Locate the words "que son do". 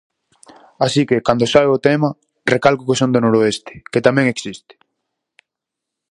2.87-3.19